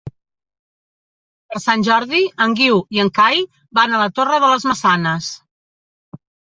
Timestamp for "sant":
1.67-1.83